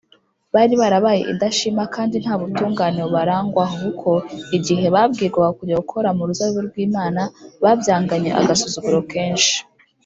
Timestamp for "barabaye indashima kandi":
0.81-2.15